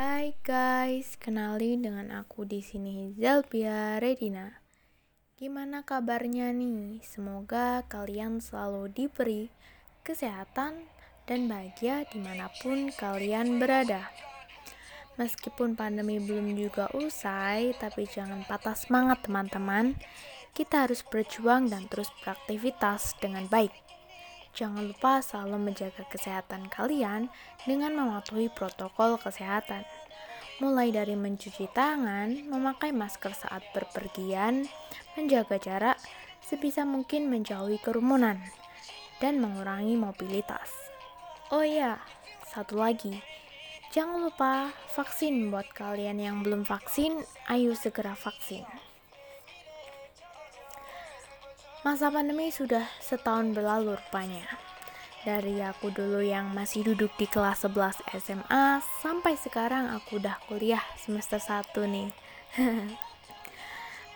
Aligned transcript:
Hai 0.00 0.32
guys, 0.40 1.20
kenali 1.20 1.76
dengan 1.76 2.08
aku 2.24 2.48
di 2.48 2.64
sini 2.64 3.12
Zelpia 3.20 4.00
Redina. 4.00 4.48
Gimana 5.36 5.84
kabarnya 5.84 6.56
nih? 6.56 7.04
Semoga 7.04 7.84
kalian 7.84 8.40
selalu 8.40 8.88
diberi 8.96 9.52
kesehatan 10.00 10.88
dan 11.28 11.52
bahagia 11.52 12.08
di 12.08 12.16
mana 12.16 12.48
pun 12.64 12.88
kalian 12.96 13.60
berada. 13.60 14.08
Meskipun 15.20 15.76
pandemi 15.76 16.16
belum 16.16 16.48
juga 16.56 16.88
usai, 16.96 17.76
tapi 17.76 18.08
jangan 18.08 18.40
patah 18.48 18.80
semangat 18.80 19.20
teman-teman. 19.28 20.00
Kita 20.56 20.88
harus 20.88 21.04
berjuang 21.04 21.68
dan 21.68 21.92
terus 21.92 22.08
beraktivitas 22.24 23.20
dengan 23.20 23.44
baik. 23.52 23.89
Jangan 24.50 24.90
lupa 24.90 25.22
selalu 25.22 25.70
menjaga 25.70 26.02
kesehatan 26.10 26.66
kalian 26.68 27.30
dengan 27.62 27.94
mematuhi 27.94 28.50
protokol 28.50 29.16
kesehatan. 29.16 29.86
Mulai 30.60 30.92
dari 30.92 31.16
mencuci 31.16 31.70
tangan, 31.72 32.50
memakai 32.50 32.92
masker 32.92 33.32
saat 33.32 33.64
berpergian, 33.72 34.68
menjaga 35.16 35.56
jarak, 35.56 35.98
sebisa 36.44 36.84
mungkin 36.84 37.32
menjauhi 37.32 37.80
kerumunan, 37.80 38.36
dan 39.24 39.40
mengurangi 39.40 39.96
mobilitas. 39.96 40.68
Oh 41.48 41.64
iya, 41.64 41.96
satu 42.44 42.76
lagi. 42.76 43.22
Jangan 43.90 44.22
lupa 44.22 44.70
vaksin 44.94 45.50
buat 45.50 45.66
kalian 45.72 46.20
yang 46.20 46.36
belum 46.44 46.62
vaksin, 46.62 47.24
ayo 47.48 47.72
segera 47.72 48.12
vaksin. 48.12 48.89
Masa 51.80 52.12
pandemi 52.12 52.52
sudah 52.52 52.84
setahun 53.00 53.56
berlalu 53.56 53.96
rupanya. 53.96 54.44
Dari 55.24 55.64
aku 55.64 55.88
dulu 55.88 56.20
yang 56.20 56.52
masih 56.52 56.84
duduk 56.84 57.08
di 57.16 57.24
kelas 57.24 57.64
11 57.64 58.04
SMA 58.20 58.84
sampai 59.00 59.32
sekarang 59.40 59.88
aku 59.88 60.20
udah 60.20 60.36
kuliah 60.44 60.84
semester 61.00 61.40
1 61.40 61.72
nih. 61.88 62.12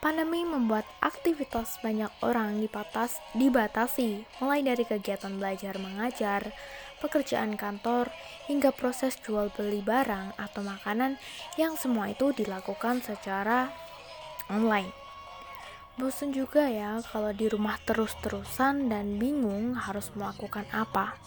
Pandemi 0.00 0.48
membuat 0.48 0.88
aktivitas 1.04 1.84
banyak 1.84 2.08
orang 2.24 2.56
dipatas, 2.64 3.20
dibatasi, 3.36 4.24
mulai 4.40 4.64
dari 4.64 4.88
kegiatan 4.88 5.36
belajar 5.36 5.76
mengajar, 5.76 6.56
pekerjaan 7.04 7.60
kantor, 7.60 8.08
hingga 8.48 8.72
proses 8.72 9.20
jual 9.20 9.52
beli 9.52 9.84
barang 9.84 10.32
atau 10.40 10.64
makanan 10.64 11.20
yang 11.60 11.76
semua 11.76 12.08
itu 12.08 12.32
dilakukan 12.32 13.04
secara 13.04 13.68
online. 14.48 14.99
Bosan 15.98 16.30
juga 16.30 16.70
ya 16.70 17.02
kalau 17.02 17.34
di 17.34 17.50
rumah 17.50 17.74
terus-terusan 17.82 18.86
dan 18.86 19.18
bingung 19.18 19.74
harus 19.74 20.14
melakukan 20.14 20.62
apa. 20.70 21.18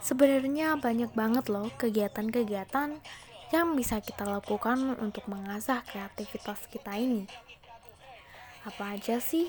Sebenarnya 0.00 0.80
banyak 0.80 1.12
banget 1.12 1.52
loh 1.52 1.68
kegiatan-kegiatan 1.76 2.96
yang 3.52 3.68
bisa 3.76 4.00
kita 4.00 4.24
lakukan 4.24 4.96
untuk 4.96 5.28
mengasah 5.28 5.84
kreativitas 5.84 6.64
kita 6.72 6.96
ini. 6.96 7.28
Apa 8.64 8.96
aja 8.96 9.20
sih? 9.20 9.48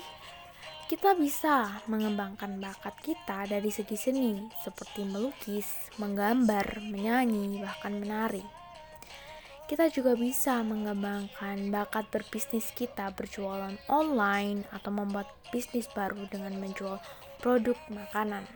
Kita 0.86 1.18
bisa 1.18 1.82
mengembangkan 1.90 2.62
bakat 2.62 2.94
kita 3.02 3.48
dari 3.50 3.74
segi 3.74 3.98
seni, 3.98 4.38
seperti 4.62 5.02
melukis, 5.02 5.66
menggambar, 5.98 6.78
menyanyi, 6.78 7.58
bahkan 7.58 7.98
menari 7.98 8.65
kita 9.66 9.90
juga 9.90 10.14
bisa 10.14 10.62
mengembangkan 10.62 11.74
bakat 11.74 12.06
berbisnis 12.14 12.70
kita 12.70 13.10
berjualan 13.10 13.74
online 13.90 14.62
atau 14.70 14.94
membuat 14.94 15.26
bisnis 15.50 15.90
baru 15.90 16.22
dengan 16.30 16.54
menjual 16.62 17.02
produk 17.42 17.74
makanan. 17.90 18.46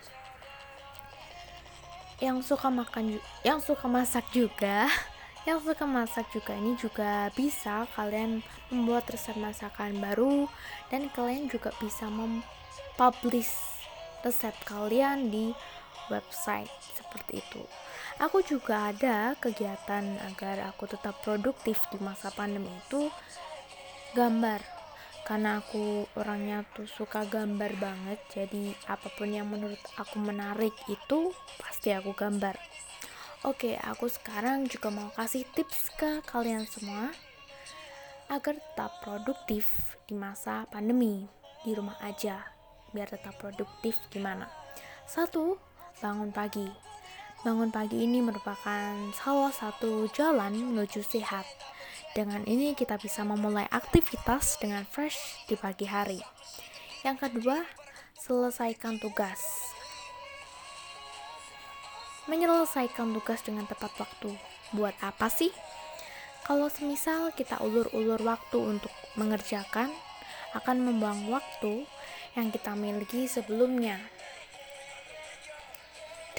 Yang 2.23 2.55
suka 2.55 2.71
makan 2.71 3.19
yang 3.43 3.59
suka 3.59 3.91
masak 3.91 4.23
juga, 4.31 4.87
yang 5.51 5.59
suka 5.59 5.83
masak 5.83 6.31
juga 6.31 6.55
ini 6.55 6.79
juga 6.79 7.27
bisa 7.35 7.91
kalian 7.99 8.47
membuat 8.71 9.11
resep 9.11 9.35
masakan 9.35 9.99
baru 9.99 10.47
dan 10.95 11.11
kalian 11.11 11.51
juga 11.51 11.75
bisa 11.83 12.07
mempublish 12.07 13.51
resep 14.23 14.55
kalian 14.63 15.27
di 15.27 15.51
website 16.07 16.71
seperti 16.95 17.43
itu. 17.43 17.67
Aku 18.21 18.45
juga 18.45 18.93
ada 18.93 19.33
kegiatan 19.41 20.05
agar 20.29 20.69
aku 20.69 20.85
tetap 20.85 21.25
produktif 21.25 21.81
di 21.89 21.97
masa 22.05 22.29
pandemi 22.29 22.69
itu 22.69 23.09
gambar. 24.13 24.61
Karena 25.25 25.65
aku 25.65 26.05
orangnya 26.21 26.61
tuh 26.77 26.85
suka 26.85 27.25
gambar 27.25 27.81
banget, 27.81 28.21
jadi 28.29 28.77
apa 28.93 29.09
pun 29.15 29.31
yang 29.33 29.49
menurut 29.49 29.81
aku 29.97 30.21
menarik 30.21 30.77
itu 30.91 31.33
pasti 31.57 31.97
aku 31.97 32.13
gambar. 32.13 32.61
Oke, 33.49 33.81
aku 33.81 34.05
sekarang 34.13 34.69
juga 34.69 34.93
mau 34.93 35.09
kasih 35.17 35.49
tips 35.57 35.97
ke 35.97 36.21
kalian 36.29 36.69
semua 36.69 37.09
agar 38.29 38.55
tetap 38.61 39.01
produktif 39.03 39.97
di 40.05 40.13
masa 40.13 40.69
pandemi 40.71 41.27
di 41.67 41.73
rumah 41.75 41.99
aja 42.05 42.47
biar 42.95 43.11
tetap 43.11 43.35
produktif 43.43 43.99
gimana 44.07 44.47
satu 45.03 45.59
bangun 45.99 46.31
pagi 46.31 46.90
Bangun 47.41 47.73
pagi 47.73 48.05
ini 48.05 48.21
merupakan 48.21 48.93
salah 49.17 49.49
satu 49.49 50.05
jalan 50.13 50.61
menuju 50.61 51.01
sehat. 51.01 51.49
Dengan 52.13 52.45
ini 52.45 52.77
kita 52.77 53.01
bisa 53.01 53.25
memulai 53.25 53.65
aktivitas 53.73 54.61
dengan 54.61 54.85
fresh 54.85 55.49
di 55.49 55.57
pagi 55.57 55.89
hari. 55.89 56.21
Yang 57.01 57.17
kedua, 57.25 57.65
selesaikan 58.21 59.01
tugas. 59.01 59.41
Menyelesaikan 62.29 63.09
tugas 63.17 63.41
dengan 63.41 63.65
tepat 63.65 63.97
waktu. 63.97 64.37
Buat 64.77 65.01
apa 65.01 65.33
sih? 65.33 65.49
Kalau 66.45 66.69
semisal 66.69 67.33
kita 67.33 67.57
ulur-ulur 67.65 68.21
waktu 68.21 68.61
untuk 68.61 68.93
mengerjakan, 69.17 69.89
akan 70.53 70.77
membuang 70.77 71.33
waktu 71.33 71.89
yang 72.37 72.53
kita 72.53 72.77
miliki 72.77 73.25
sebelumnya 73.25 73.97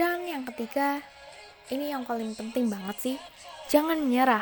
dan 0.01 0.25
yang 0.25 0.41
ketiga, 0.49 0.97
ini 1.69 1.93
yang 1.93 2.01
paling 2.01 2.33
penting 2.33 2.73
banget 2.73 2.97
sih, 2.97 3.17
jangan 3.69 4.01
menyerah. 4.01 4.41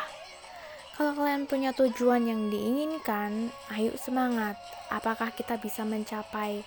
Kalau 0.96 1.12
kalian 1.12 1.52
punya 1.52 1.75
tujuan 1.75 2.31
yang 2.31 2.47
diinginkan, 2.47 3.52
ayo 3.75 3.92
semangat. 4.00 4.56
Apakah 4.88 5.36
kita 5.36 5.59
bisa 5.59 5.84
mencapai 5.84 6.64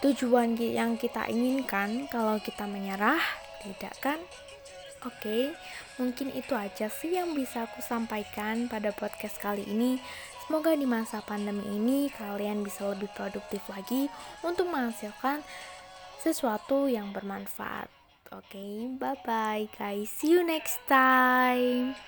tujuan 0.00 0.56
yang 0.56 0.96
kita 0.96 1.28
inginkan 1.28 2.08
kalau 2.08 2.40
kita 2.40 2.64
menyerah? 2.64 3.20
Tidak 3.60 3.92
kan? 4.00 4.16
Oke, 5.04 5.52
mungkin 6.00 6.32
itu 6.32 6.56
aja 6.56 6.88
sih 6.88 7.12
yang 7.12 7.36
bisa 7.36 7.68
aku 7.68 7.84
sampaikan 7.84 8.72
pada 8.72 8.88
podcast 8.88 9.36
kali 9.36 9.68
ini. 9.68 10.00
Semoga 10.48 10.72
di 10.72 10.88
masa 10.88 11.20
pandemi 11.20 11.76
ini 11.76 12.08
kalian 12.08 12.64
bisa 12.64 12.88
lebih 12.88 13.12
produktif 13.12 13.60
lagi 13.68 14.08
untuk 14.40 14.72
menghasilkan 14.72 15.44
sesuatu 16.22 16.86
yang 16.86 17.10
bermanfaat. 17.10 17.90
Oke, 18.30 18.54
okay, 18.54 18.72
bye 18.96 19.18
bye 19.26 19.66
guys. 19.74 20.08
See 20.08 20.30
you 20.30 20.46
next 20.46 20.78
time. 20.86 21.98